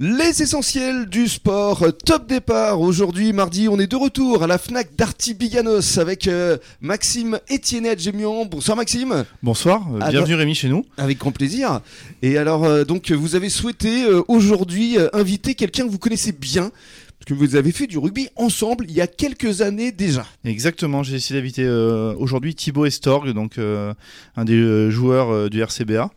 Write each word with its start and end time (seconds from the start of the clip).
Les 0.00 0.42
essentiels 0.42 1.06
du 1.06 1.26
sport, 1.26 1.84
top 2.04 2.28
départ. 2.28 2.80
Aujourd'hui, 2.80 3.32
mardi, 3.32 3.68
on 3.68 3.80
est 3.80 3.88
de 3.88 3.96
retour 3.96 4.44
à 4.44 4.46
la 4.46 4.56
Fnac 4.56 4.94
d'Artibiganos 4.94 5.98
avec 5.98 6.28
euh, 6.28 6.56
Maxime 6.80 7.40
Etienne 7.52 7.84
Adjemian. 7.84 8.44
Bonsoir 8.44 8.76
Maxime. 8.76 9.24
Bonsoir, 9.42 9.88
euh, 9.92 9.96
Alors- 9.96 10.10
bienvenue 10.10 10.34
Rémi 10.36 10.54
chez 10.54 10.68
nous. 10.68 10.84
Avec 10.98 11.18
grand 11.18 11.32
plaisir. 11.32 11.80
Et 12.22 12.38
alors, 12.38 12.62
euh, 12.64 12.84
donc, 12.84 13.10
vous 13.10 13.34
avez 13.34 13.48
souhaité 13.48 14.04
euh, 14.04 14.22
aujourd'hui 14.28 14.96
euh, 14.98 15.08
inviter 15.14 15.56
quelqu'un 15.56 15.84
que 15.84 15.90
vous 15.90 15.98
connaissez 15.98 16.30
bien, 16.30 16.70
parce 17.18 17.24
que 17.26 17.34
vous 17.34 17.56
avez 17.56 17.72
fait 17.72 17.88
du 17.88 17.98
rugby 17.98 18.28
ensemble 18.36 18.84
il 18.88 18.94
y 18.94 19.00
a 19.00 19.08
quelques 19.08 19.62
années 19.62 19.90
déjà. 19.90 20.24
Exactement, 20.44 21.02
j'ai 21.02 21.14
décidé 21.14 21.40
d'inviter 21.40 21.64
euh, 21.64 22.14
aujourd'hui 22.18 22.54
Thibaut 22.54 22.86
Estorg, 22.86 23.32
donc 23.32 23.58
euh, 23.58 23.92
un 24.36 24.44
des 24.44 24.54
euh, 24.54 24.90
joueurs 24.90 25.32
euh, 25.34 25.48
du 25.48 25.60
RCBA. 25.60 26.08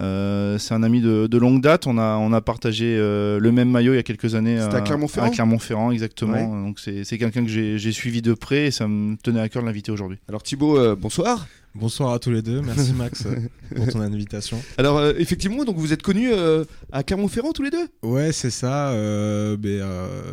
Euh, 0.00 0.58
c'est 0.58 0.74
un 0.74 0.82
ami 0.82 1.00
de, 1.00 1.26
de 1.26 1.38
longue 1.38 1.60
date. 1.60 1.86
On 1.86 1.98
a, 1.98 2.16
on 2.16 2.32
a 2.32 2.40
partagé 2.40 2.96
euh, 2.98 3.38
le 3.38 3.52
même 3.52 3.70
maillot 3.70 3.92
il 3.92 3.96
y 3.96 4.00
a 4.00 4.02
quelques 4.02 4.34
années 4.34 4.58
à 4.58 4.80
Clermont-Ferrand 4.80 5.26
à 5.26 5.30
Clermont-Ferrand, 5.30 5.90
exactement. 5.92 6.32
Ouais. 6.32 6.66
Donc 6.66 6.80
c'est 6.80 7.04
c'est 7.04 7.18
quelqu'un 7.18 7.42
que 7.44 7.50
j'ai 7.50 7.78
j'ai 7.78 7.92
suivi 7.92 8.20
de 8.22 8.34
près 8.34 8.66
et 8.66 8.70
ça 8.70 8.88
me 8.88 9.16
tenait 9.16 9.40
à 9.40 9.48
cœur 9.48 9.62
de 9.62 9.66
l'inviter 9.68 9.92
aujourd'hui. 9.92 10.18
Alors 10.28 10.42
Thibaut, 10.42 10.78
euh, 10.78 10.96
bonsoir. 10.96 11.46
Bonsoir 11.76 12.12
à 12.12 12.20
tous 12.20 12.30
les 12.30 12.40
deux, 12.40 12.60
merci 12.62 12.92
Max 12.96 13.26
pour 13.74 13.88
ton 13.88 14.00
invitation. 14.00 14.62
Alors 14.78 14.96
euh, 14.98 15.12
effectivement, 15.18 15.64
donc 15.64 15.76
vous 15.76 15.92
êtes 15.92 16.02
connus 16.02 16.30
euh, 16.32 16.64
à 16.92 17.02
Clermont-Ferrand 17.02 17.52
tous 17.52 17.64
les 17.64 17.70
deux? 17.70 17.88
Ouais, 18.04 18.30
c'est 18.30 18.50
ça, 18.50 18.90
euh, 18.90 19.56
ben, 19.56 19.84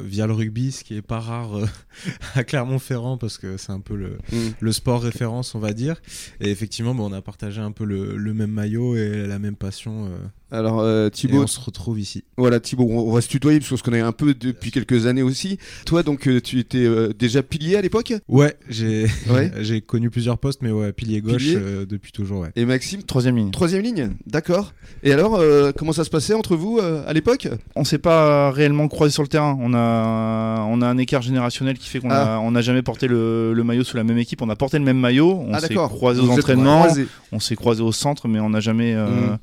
via 0.06 0.28
le 0.28 0.34
rugby, 0.34 0.72
ce 0.72 0.84
qui 0.84 0.96
est 0.96 1.02
pas 1.02 1.20
rare 1.20 1.58
à 2.36 2.44
Clermont-Ferrand 2.44 3.18
parce 3.18 3.40
que 3.40 3.58
c'est 3.58 3.72
un 3.72 3.80
peu 3.80 3.96
le, 3.96 4.20
le 4.60 4.72
sport 4.72 5.02
référence, 5.02 5.56
on 5.56 5.60
va 5.60 5.74
dire. 5.74 6.00
Et 6.42 6.52
effectivement, 6.52 6.94
ben, 6.94 7.04
on 7.04 7.14
a 7.14 7.24
partagé 7.24 7.60
un 7.60 7.72
peu 7.72 7.86
le, 7.86 8.18
le 8.18 8.34
même 8.36 8.52
maillot 8.52 8.96
et 8.96 9.26
la 9.26 9.40
même 9.40 9.56
passion. 9.56 10.12
Alors 10.52 10.80
euh, 10.82 11.08
et 11.08 11.12
Thibaut, 11.12 11.44
on 11.44 11.48
se 11.48 11.60
retrouve 11.60 12.00
ici. 12.00 12.24
Voilà 12.38 12.60
Thibaut, 12.60 12.88
on 12.90 13.12
va 13.12 13.22
se 13.22 13.28
tutoyer 13.28 13.60
parce 13.60 13.70
qu'on 13.70 13.78
se 13.78 13.84
connaît 13.84 14.02
un 14.02 14.12
peu 14.12 14.34
depuis 14.34 14.72
quelques 14.72 15.06
années 15.08 15.22
aussi. 15.24 15.58
Toi 15.86 16.04
donc 16.04 16.28
euh, 16.28 16.42
tu 16.42 16.60
étais 16.60 16.80
euh, 16.86 17.14
déjà 17.18 17.42
pilier 17.44 17.76
à 17.78 17.82
l'époque? 17.82 18.14
Ouais, 18.28 18.56
j'ai 18.70 19.06
Ouais. 19.30 19.52
j'ai 19.62 19.82
connu 19.82 20.10
plusieurs 20.10 20.38
postes, 20.38 20.62
mais 20.62 20.72
ouais, 20.72 20.92
pilier 20.94 21.22
gauche 21.22 21.38
Pilier. 21.38 21.56
euh, 21.58 21.86
depuis 21.86 22.12
toujours, 22.12 22.42
ouais. 22.42 22.50
Et 22.56 22.66
Maxime, 22.66 23.04
Troisième 23.04 23.36
ligne. 23.38 23.52
troisième 23.52 23.82
ligne 23.82 24.10
D'accord. 24.28 24.74
Et 25.04 25.12
alors 25.14 25.36
euh, 25.36 25.72
comment 25.78 25.94
ça 25.94 26.04
se 26.04 26.10
passait 26.10 26.34
entre 26.34 26.56
vous 26.56 26.80
euh, 26.80 27.04
à 27.08 27.14
l'époque? 27.14 27.48
On 27.76 27.84
s'est 27.84 27.98
pas 27.98 28.52
réellement 28.52 28.88
croisé 28.88 29.14
sur 29.14 29.24
le 29.24 29.30
terrain. 29.30 29.58
On 29.62 29.74
a, 29.74 30.66
on 30.68 30.82
a 30.82 30.88
un 30.88 30.98
écart 30.98 31.22
générationnel 31.22 31.78
qui 31.78 31.88
fait 31.88 32.00
qu'on 32.00 32.10
Ah. 32.10 32.36
a- 32.36 32.40
on 32.40 32.52
n'a 32.52 32.62
jamais 32.62 32.82
porté 32.82 33.08
le, 33.08 33.54
le 33.54 33.64
maillot 33.64 33.84
sous 33.84 33.96
la 33.98 34.04
même 34.04 34.18
équipe. 34.18 34.42
On 34.42 34.50
a 34.50 34.56
porté 34.56 34.78
le 34.80 34.84
même 34.86 34.98
maillot. 35.00 35.32
On 35.48 35.54
Ah 35.54 35.60
s'est 35.60 35.74
croisé 35.76 36.20
aux 36.22 36.30
entraînements. 36.30 36.80
croisés. 36.84 37.08
On 37.32 37.40
s'est 37.40 37.56
croisé 37.56 37.82
au 37.82 37.92
centre, 37.92 38.28
mais 38.28 38.40
on 38.40 38.50
n'a 38.50 38.60
jamais, 38.60 38.94
euh, 38.96 39.08
Mm. 39.12 39.38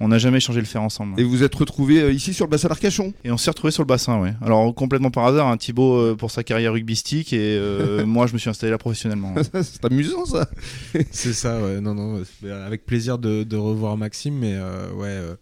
on 0.00 0.08
n'a 0.08 0.18
jamais 0.18 0.38
changé 0.40 0.51
le 0.60 0.66
fer 0.66 0.82
ensemble. 0.82 1.18
Et 1.20 1.24
vous 1.24 1.30
vous 1.30 1.42
êtes 1.42 1.54
retrouvés 1.54 2.00
euh, 2.02 2.12
ici 2.12 2.34
sur 2.34 2.44
le 2.46 2.50
bassin 2.50 2.68
d'Arcachon 2.68 3.12
Et 3.24 3.30
on 3.30 3.36
s'est 3.36 3.50
retrouvé 3.50 3.70
sur 3.70 3.82
le 3.82 3.86
bassin, 3.86 4.20
ouais. 4.20 4.34
Alors 4.42 4.74
complètement 4.74 5.10
par 5.10 5.24
hasard, 5.26 5.48
un 5.48 5.56
Thibaut 5.56 5.96
euh, 5.96 6.14
pour 6.14 6.30
sa 6.30 6.42
carrière 6.44 6.72
rugbystique 6.72 7.32
et 7.32 7.56
euh, 7.58 8.04
moi 8.06 8.26
je 8.26 8.32
me 8.34 8.38
suis 8.38 8.50
installé 8.50 8.70
là 8.70 8.78
professionnellement. 8.78 9.34
ouais. 9.34 9.42
C'est 9.62 9.84
amusant 9.84 10.24
ça. 10.24 10.48
C'est 11.10 11.32
ça, 11.32 11.60
ouais. 11.60 11.80
Non, 11.80 11.94
non, 11.94 12.22
avec 12.66 12.84
plaisir 12.86 13.18
de, 13.18 13.42
de 13.44 13.56
revoir 13.56 13.96
Maxime, 13.96 14.34
mais 14.38 14.54
euh, 14.54 14.92
ouais, 14.92 15.06
euh, 15.08 15.34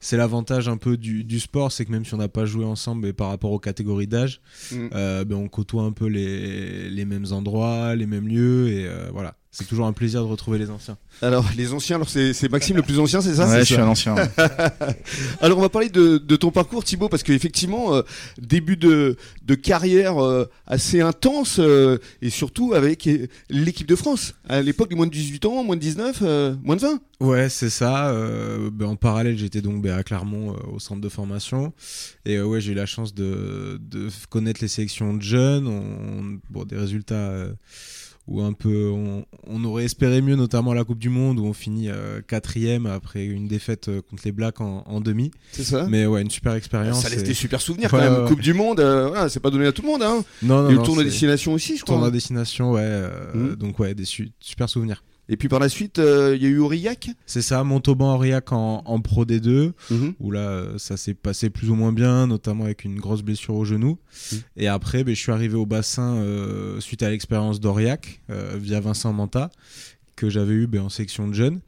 c'est 0.00 0.16
l'avantage 0.16 0.68
un 0.68 0.76
peu 0.76 0.96
du, 0.96 1.24
du 1.24 1.40
sport, 1.40 1.72
c'est 1.72 1.84
que 1.84 1.90
même 1.92 2.04
si 2.04 2.14
on 2.14 2.18
n'a 2.18 2.28
pas 2.28 2.44
joué 2.44 2.64
ensemble, 2.64 3.06
et 3.06 3.12
par 3.12 3.28
rapport 3.28 3.52
aux 3.52 3.58
catégories 3.58 4.06
d'âge, 4.06 4.40
Mm. 4.72 4.88
euh, 4.94 5.24
ben, 5.24 5.36
on 5.36 5.48
côtoie 5.48 5.82
un 5.84 5.92
peu 5.92 6.06
les, 6.06 6.90
les 6.90 7.04
mêmes 7.04 7.26
endroits, 7.30 7.94
les 7.94 8.06
mêmes 8.06 8.26
lieux, 8.26 8.68
et 8.68 8.86
euh, 8.86 9.08
voilà. 9.12 9.36
C'est 9.58 9.64
toujours 9.66 9.86
un 9.86 9.92
plaisir 9.94 10.20
de 10.22 10.26
retrouver 10.28 10.58
les 10.58 10.68
anciens. 10.70 10.98
Alors 11.22 11.46
les 11.56 11.72
anciens, 11.72 11.96
alors 11.96 12.10
c'est 12.10 12.34
c'est 12.34 12.50
Maxime 12.50 12.76
le 12.76 12.82
plus 12.82 12.98
ancien, 12.98 13.22
c'est 13.22 13.36
ça 13.36 13.46
ouais, 13.48 13.52
C'est 13.52 13.58
je 13.60 13.64
ça 13.64 13.74
suis 13.74 13.82
un 13.82 13.88
ancien. 13.88 14.14
ouais. 14.14 14.28
Alors 15.40 15.56
on 15.56 15.62
va 15.62 15.70
parler 15.70 15.88
de, 15.88 16.18
de 16.18 16.36
ton 16.36 16.50
parcours 16.50 16.84
Thibaut 16.84 17.08
parce 17.08 17.22
qu'effectivement 17.22 17.94
euh, 17.94 18.02
début 18.38 18.76
de, 18.76 19.16
de 19.46 19.54
carrière 19.54 20.22
euh, 20.22 20.44
assez 20.66 21.00
intense 21.00 21.58
euh, 21.58 21.96
et 22.20 22.28
surtout 22.28 22.74
avec 22.74 23.06
euh, 23.06 23.28
l'équipe 23.48 23.86
de 23.86 23.96
France. 23.96 24.34
À 24.48 24.60
l'époque 24.60 24.92
moins 24.94 25.06
de 25.06 25.12
18 25.12 25.46
ans, 25.46 25.64
moins 25.64 25.76
de 25.76 25.80
19, 25.80 26.18
euh, 26.20 26.54
moins 26.62 26.76
de 26.76 26.82
20. 26.82 27.00
Ouais, 27.20 27.48
c'est 27.48 27.70
ça. 27.70 28.10
euh, 28.10 28.68
ben, 28.70 28.88
en 28.88 28.96
parallèle, 28.96 29.38
j'étais 29.38 29.62
donc 29.62 29.80
ben, 29.80 29.96
à 29.96 30.02
Clermont 30.02 30.52
euh, 30.52 30.74
au 30.74 30.78
centre 30.78 31.00
de 31.00 31.08
formation. 31.08 31.72
Et 32.26 32.36
euh, 32.36 32.44
ouais, 32.44 32.60
j'ai 32.60 32.72
eu 32.72 32.74
la 32.74 32.84
chance 32.84 33.14
de, 33.14 33.80
connaître 34.28 34.60
les 34.60 34.68
sélections 34.68 35.14
de 35.14 35.22
jeunes. 35.22 35.66
On, 35.66 36.38
bon, 36.50 36.64
des 36.64 36.76
résultats 36.76 37.14
euh, 37.14 37.52
où 38.28 38.40
un 38.42 38.52
peu 38.52 38.90
on, 38.90 39.24
on 39.46 39.64
aurait 39.64 39.84
espéré 39.84 40.20
mieux, 40.20 40.34
notamment 40.36 40.72
à 40.72 40.74
la 40.74 40.84
Coupe 40.84 40.98
du 40.98 41.08
Monde 41.10 41.38
où 41.38 41.44
on 41.44 41.52
finit 41.52 41.88
euh, 41.88 42.20
quatrième 42.26 42.86
après 42.86 43.24
une 43.24 43.46
défaite 43.48 43.88
euh, 43.88 44.02
contre 44.02 44.22
les 44.24 44.32
Blacks 44.32 44.60
en, 44.60 44.82
en 44.86 45.00
demi. 45.00 45.30
C'est 45.52 45.62
ça 45.64 45.86
Mais 45.88 46.06
ouais, 46.06 46.22
une 46.22 46.30
super 46.30 46.54
expérience. 46.54 47.02
Ça 47.02 47.08
laisse 47.08 47.20
et- 47.22 47.24
des 47.24 47.34
super 47.34 47.60
souvenirs 47.60 47.92
Ouais, 47.94 48.00
quand 48.00 48.10
même. 48.10 48.22
ouais. 48.24 48.28
Coupe 48.28 48.40
du 48.40 48.52
Monde, 48.54 48.80
euh, 48.80 49.08
voilà, 49.08 49.28
c'est 49.28 49.40
pas 49.40 49.50
donné 49.50 49.66
à 49.66 49.72
tout 49.72 49.82
le 49.82 49.88
monde. 49.88 50.02
Hein. 50.02 50.24
Non, 50.42 50.62
non, 50.62 50.68
Il 50.68 50.70
y 50.70 50.70
a 50.70 50.72
eu 50.72 50.74
non, 50.76 50.80
le 50.82 50.86
tour 50.86 50.96
de 50.96 51.02
destination 51.04 51.52
aussi, 51.52 51.76
je 51.76 51.82
crois. 51.82 51.94
Tournoi 51.94 52.08
à 52.08 52.10
destination, 52.10 52.72
ouais. 52.72 52.80
euh, 52.82 53.10
Mhm. 53.34 53.56
Donc 53.56 53.78
ouais, 53.78 53.94
des 53.94 54.04
su- 54.04 54.30
super 54.40 54.68
souvenirs. 54.68 55.02
Et 55.28 55.36
puis 55.36 55.48
par 55.48 55.58
la 55.58 55.68
suite, 55.68 55.98
euh, 55.98 56.36
il 56.36 56.42
y 56.42 56.46
a 56.46 56.48
eu 56.48 56.58
Aurillac. 56.58 57.10
C'est 57.26 57.42
ça, 57.42 57.64
Montauban 57.64 58.14
Aurillac 58.14 58.52
en, 58.52 58.82
en 58.84 59.00
Pro 59.00 59.24
D2. 59.24 59.72
Mhm. 59.90 60.14
où 60.20 60.30
là 60.30 60.40
euh, 60.40 60.78
ça 60.78 60.96
s'est 60.96 61.14
passé 61.14 61.50
plus 61.50 61.70
ou 61.70 61.74
moins 61.74 61.92
bien, 61.92 62.26
notamment 62.26 62.64
avec 62.64 62.84
une 62.84 62.98
grosse 62.98 63.22
blessure 63.22 63.54
au 63.54 63.64
genou. 63.64 63.98
Mm. 64.32 64.36
Et 64.56 64.68
après, 64.68 65.04
ben, 65.04 65.14
je 65.14 65.20
suis 65.20 65.32
arrivé 65.32 65.56
au 65.56 65.66
bassin 65.66 66.16
euh, 66.16 66.80
suite 66.80 67.02
à 67.02 67.10
l'expérience 67.10 67.60
d'Aurillac 67.60 68.20
euh, 68.30 68.56
via 68.60 68.80
Vincent 68.80 69.12
Manta 69.12 69.50
que 70.14 70.30
j'avais 70.30 70.54
eu 70.54 70.66
ben, 70.66 70.82
en 70.82 70.88
section 70.88 71.28
de 71.28 71.34
jeunes 71.34 71.60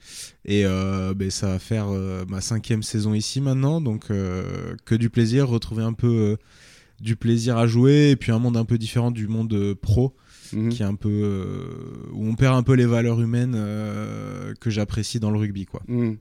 et 0.47 0.65
ben, 0.65 1.31
ça 1.31 1.49
va 1.49 1.59
faire 1.59 1.89
ma 2.29 2.41
cinquième 2.41 2.83
saison 2.83 3.13
ici 3.13 3.43
maintenant 3.43 3.83
donc 3.83 4.07
que 4.07 4.95
du 4.95 5.11
plaisir 5.11 5.47
retrouver 5.49 5.83
un 5.83 5.93
peu 5.93 6.39
du 7.01 7.17
plaisir 7.17 7.57
à 7.57 7.67
jouer 7.67 8.11
et 8.11 8.17
puis 8.17 8.33
un 8.33 8.39
monde 8.39 8.57
un 8.57 8.65
peu 8.65 8.79
différent 8.79 9.11
du 9.11 9.29
monde 9.29 9.53
euh, 9.53 9.75
pro 9.75 10.15
Mhm. 10.55 10.71
qui 10.71 10.81
est 10.83 10.87
un 10.87 10.95
peu 10.95 11.11
euh, 11.11 12.09
où 12.15 12.27
on 12.27 12.35
perd 12.35 12.57
un 12.57 12.63
peu 12.63 12.73
les 12.73 12.87
valeurs 12.87 13.21
humaines 13.21 13.53
euh, 13.55 14.55
que 14.61 14.71
j'apprécie 14.71 15.21
dans 15.21 15.31
le 15.31 15.39
rugby 15.39 15.67
quoi 15.67 15.83
Mhm. 15.89 16.17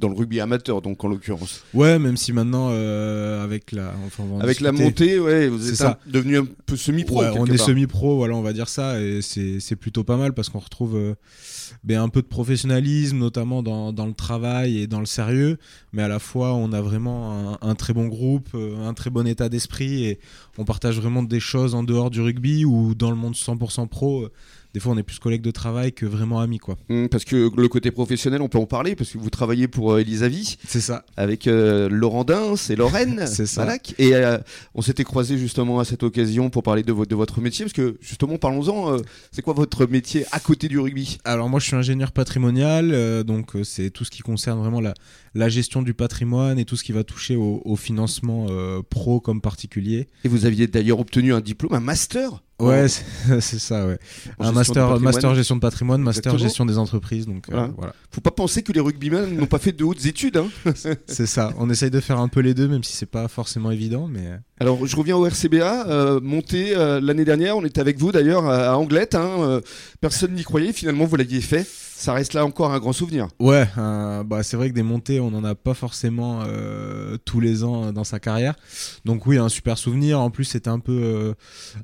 Dans 0.00 0.08
le 0.08 0.14
rugby 0.14 0.40
amateur, 0.40 0.80
donc 0.82 1.04
en 1.04 1.08
l'occurrence. 1.08 1.62
Ouais, 1.74 1.98
même 1.98 2.16
si 2.16 2.32
maintenant, 2.32 2.70
euh, 2.72 3.44
avec 3.44 3.70
la, 3.72 3.92
enfin, 4.06 4.24
Avec 4.40 4.60
la 4.60 4.72
montée, 4.72 5.18
ouais, 5.20 5.48
vous 5.48 5.68
êtes 5.68 5.76
ça. 5.76 5.98
un- 6.06 6.10
devenu 6.10 6.38
un 6.38 6.46
peu 6.66 6.76
semi-pro. 6.76 7.20
Ouais, 7.20 7.28
on 7.36 7.44
est 7.46 7.58
semi-pro, 7.58 8.16
voilà, 8.16 8.34
on 8.34 8.42
va 8.42 8.52
dire 8.52 8.68
ça, 8.68 9.00
et 9.00 9.20
c'est 9.22 9.76
plutôt 9.76 10.02
pas 10.02 10.16
mal 10.16 10.32
parce 10.32 10.48
qu'on 10.48 10.58
retrouve 10.58 10.96
euh, 10.96 11.14
ben, 11.84 12.00
un 12.02 12.08
peu 12.08 12.22
de 12.22 12.26
professionnalisme, 12.26 13.18
notamment 13.18 13.62
dans, 13.62 13.92
dans 13.92 14.06
le 14.06 14.14
travail 14.14 14.78
et 14.78 14.86
dans 14.86 15.00
le 15.00 15.06
sérieux, 15.06 15.58
mais 15.92 16.02
à 16.02 16.08
la 16.08 16.18
fois 16.18 16.54
on 16.54 16.72
a 16.72 16.80
vraiment 16.80 17.58
un, 17.62 17.68
un 17.68 17.74
très 17.74 17.92
bon 17.92 18.06
groupe, 18.08 18.48
euh, 18.54 18.76
un 18.86 18.94
très 18.94 19.10
bon 19.10 19.26
état 19.26 19.48
d'esprit, 19.48 20.04
et 20.06 20.18
on 20.58 20.64
partage 20.64 20.98
vraiment 20.98 21.22
des 21.22 21.40
choses 21.40 21.74
en 21.74 21.82
dehors 21.82 22.10
du 22.10 22.20
rugby 22.20 22.64
ou 22.64 22.94
dans 22.94 23.10
le 23.10 23.16
monde 23.16 23.34
100% 23.34 23.86
pro. 23.88 24.22
euh, 24.24 24.32
des 24.74 24.80
fois, 24.80 24.92
on 24.92 24.98
est 24.98 25.02
plus 25.02 25.18
collègues 25.18 25.42
de 25.42 25.50
travail 25.50 25.92
que 25.92 26.06
vraiment 26.06 26.40
amis, 26.40 26.58
quoi. 26.58 26.76
Mhm, 26.88 27.08
Parce 27.08 27.24
que 27.24 27.50
le 27.56 27.68
côté 27.68 27.90
professionnel, 27.90 28.40
on 28.42 28.48
peut 28.48 28.58
en 28.58 28.66
parler, 28.66 28.94
parce 28.96 29.10
que 29.10 29.18
vous 29.18 29.30
travaillez 29.30 29.68
pour 29.68 29.92
euh, 29.92 29.98
Elisavie. 30.00 30.56
C'est 30.66 30.80
ça. 30.80 31.04
avec 31.16 31.46
euh, 31.46 31.88
Laurent 31.88 32.24
Dins 32.24 32.54
et 32.68 32.76
Lorraine. 32.76 33.24
C'est 33.26 33.46
ça. 33.46 33.66
Et 33.98 34.14
euh, 34.14 34.38
on 34.74 34.82
s'était 34.82 35.04
croisés 35.04 35.38
justement 35.38 35.80
à 35.80 35.84
cette 35.84 36.02
occasion 36.02 36.50
pour 36.50 36.62
parler 36.62 36.82
de, 36.82 36.92
vo- 36.92 37.06
de 37.06 37.14
votre 37.14 37.40
métier, 37.40 37.64
parce 37.64 37.72
que 37.72 37.96
justement, 38.00 38.38
parlons-en, 38.38 38.94
euh, 38.94 38.98
c'est 39.32 39.42
quoi 39.42 39.54
votre 39.54 39.86
métier 39.86 40.24
à 40.32 40.40
côté 40.40 40.68
du 40.68 40.78
rugby? 40.78 41.18
Alors 41.24 41.48
moi 41.48 41.60
je 41.60 41.66
suis 41.66 41.76
ingénieur 41.76 42.12
patrimonial, 42.12 43.24
donc 43.24 43.52
c'est 43.64 43.90
tout 43.90 44.04
ce 44.04 44.10
qui 44.10 44.22
concerne 44.22 44.58
vraiment 44.60 44.80
la, 44.80 44.94
la 45.34 45.48
gestion 45.48 45.82
du 45.82 45.94
patrimoine 45.94 46.58
et 46.58 46.64
tout 46.64 46.76
ce 46.76 46.84
qui 46.84 46.92
va 46.92 47.04
toucher 47.04 47.36
au, 47.36 47.62
au 47.64 47.76
financement 47.76 48.46
pro 48.88 49.20
comme 49.20 49.40
particulier. 49.40 50.08
Et 50.24 50.28
vous 50.28 50.46
aviez 50.46 50.66
d'ailleurs 50.66 51.00
obtenu 51.00 51.32
un 51.34 51.40
diplôme, 51.40 51.74
un 51.74 51.80
master? 51.80 52.42
Ouais, 52.60 52.86
c'est 53.40 53.58
ça, 53.58 53.86
ouais. 53.86 53.98
en 54.38 54.46
Un 54.48 54.52
master, 54.52 55.00
master 55.00 55.34
gestion 55.34 55.56
de 55.56 55.60
patrimoine, 55.60 56.00
master 56.02 56.32
Exactement. 56.32 56.38
gestion 56.48 56.66
des 56.66 56.78
entreprises, 56.78 57.26
donc 57.26 57.46
euh, 57.50 57.68
Voilà. 57.76 57.94
Faut 58.10 58.20
pas 58.20 58.30
penser 58.30 58.62
que 58.62 58.72
les 58.72 58.80
rugbymen 58.80 59.36
n'ont 59.36 59.46
pas 59.46 59.58
fait 59.58 59.72
de 59.72 59.84
hautes 59.84 60.04
études. 60.06 60.36
hein. 60.36 60.48
C'est 61.06 61.26
ça. 61.26 61.52
On 61.58 61.70
essaye 61.70 61.90
de 61.90 62.00
faire 62.00 62.18
un 62.18 62.28
peu 62.28 62.40
les 62.40 62.54
deux, 62.54 62.68
même 62.68 62.82
si 62.84 62.92
c'est 62.96 63.06
pas 63.06 63.28
forcément 63.28 63.70
évident, 63.70 64.08
mais 64.08 64.26
euh, 64.26 64.36
Alors, 64.60 64.86
je 64.86 64.96
reviens 64.96 65.16
au 65.16 65.24
RCBA, 65.26 65.86
euh, 65.88 66.20
monté 66.20 66.76
euh, 66.76 67.00
l'année 67.00 67.24
dernière, 67.24 67.56
on 67.56 67.64
était 67.64 67.80
avec 67.80 67.98
vous 67.98 68.12
d'ailleurs 68.12 68.46
à, 68.46 68.70
à 68.72 68.76
Anglette. 68.76 69.14
hein, 69.14 69.36
euh, 69.40 69.60
personne 70.00 70.32
n'y 70.34 70.44
croyait, 70.44 70.72
finalement 70.72 71.04
vous 71.06 71.16
l'aviez 71.16 71.40
fait. 71.40 71.66
Ça 72.00 72.14
reste 72.14 72.32
là 72.32 72.46
encore 72.46 72.72
un 72.72 72.78
grand 72.78 72.94
souvenir. 72.94 73.28
Ouais, 73.38 73.68
euh, 73.76 74.24
bah, 74.24 74.42
c'est 74.42 74.56
vrai 74.56 74.70
que 74.70 74.74
des 74.74 74.82
montées, 74.82 75.20
on 75.20 75.30
n'en 75.30 75.44
a 75.44 75.54
pas 75.54 75.74
forcément 75.74 76.40
euh, 76.46 77.18
tous 77.26 77.40
les 77.40 77.62
ans 77.62 77.84
euh, 77.84 77.92
dans 77.92 78.04
sa 78.04 78.18
carrière. 78.18 78.54
Donc 79.04 79.26
oui, 79.26 79.36
un 79.36 79.50
super 79.50 79.76
souvenir. 79.76 80.18
En 80.18 80.30
plus, 80.30 80.44
c'était 80.44 80.70
un 80.70 80.78
peu 80.78 80.92
euh, 80.98 81.34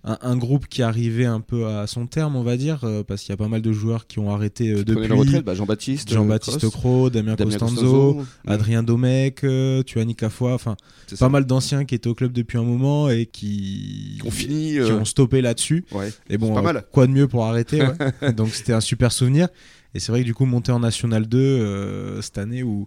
un, 0.04 0.16
un 0.22 0.36
groupe 0.38 0.68
qui 0.68 0.82
arrivait 0.82 1.26
un 1.26 1.40
peu 1.40 1.66
à 1.66 1.86
son 1.86 2.06
terme, 2.06 2.34
on 2.34 2.42
va 2.42 2.56
dire, 2.56 2.82
parce 3.06 3.20
qu'il 3.24 3.30
y 3.30 3.34
a 3.34 3.36
pas 3.36 3.48
mal 3.48 3.60
de 3.60 3.72
joueurs 3.72 4.06
qui 4.06 4.18
ont 4.18 4.30
arrêté 4.32 4.72
Prenez 4.72 4.84
depuis. 4.84 5.08
la 5.08 5.14
retraite, 5.16 5.44
bah, 5.44 5.54
Jean-Baptiste. 5.54 6.10
Jean-Baptiste 6.10 6.70
Cros, 6.70 7.10
Damien, 7.10 7.34
Damien 7.34 7.50
Costanzo, 7.50 7.74
Costanzo, 8.14 8.24
Adrien 8.46 8.82
Domecq, 8.82 9.44
Tuani 9.84 10.14
Cafois, 10.16 10.54
enfin 10.54 10.76
pas 11.10 11.16
ça. 11.16 11.28
mal 11.28 11.44
d'anciens 11.44 11.84
qui 11.84 11.94
étaient 11.94 12.08
au 12.08 12.14
club 12.14 12.32
depuis 12.32 12.56
un 12.56 12.62
moment 12.64 13.10
et 13.10 13.26
qui, 13.26 14.16
Qui 14.22 14.26
ont 14.26 14.30
fini. 14.30 14.72
qui 14.82 14.92
ont 14.92 15.04
stoppé 15.04 15.42
là-dessus. 15.42 15.84
ouais. 15.92 16.10
Et 16.30 16.38
bon, 16.38 16.54
pas 16.54 16.62
mal. 16.62 16.84
quoi 16.90 17.06
de 17.06 17.12
mieux 17.12 17.28
pour 17.28 17.44
arrêter 17.44 17.82
ouais. 17.82 18.32
Donc 18.32 18.48
c'était 18.54 18.72
un 18.72 18.80
super 18.80 19.12
souvenir. 19.12 19.48
Et 19.94 20.00
c'est 20.00 20.12
vrai 20.12 20.20
que 20.20 20.26
du 20.26 20.34
coup, 20.34 20.44
monter 20.44 20.72
en 20.72 20.80
National 20.80 21.26
2 21.26 21.38
euh, 21.38 22.20
cette 22.22 22.38
année 22.38 22.62
où 22.62 22.86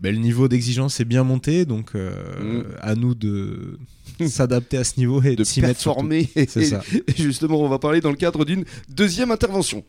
ben, 0.00 0.14
le 0.14 0.20
niveau 0.20 0.48
d'exigence 0.48 1.00
est 1.00 1.04
bien 1.04 1.24
monté, 1.24 1.64
donc 1.64 1.92
euh, 1.94 2.10
Mm. 2.40 2.64
à 2.80 2.94
nous 2.94 3.14
de 3.14 3.78
s'adapter 4.28 4.76
à 4.76 4.84
ce 4.84 4.98
niveau 4.98 5.22
et 5.22 5.36
de, 5.36 5.44
s'y 5.44 5.60
mettre. 5.60 5.80
surtout. 5.80 6.00
performer. 6.08 6.28
C'est 6.48 6.64
ça. 6.64 6.82
Et 7.06 7.14
justement, 7.22 7.60
on 7.60 7.68
va 7.68 7.78
parler 7.78 8.00
dans 8.00 8.10
le 8.10 8.16
cadre 8.16 8.44
d'une 8.44 8.64
deuxième 8.88 9.30
intervention. 9.30 9.84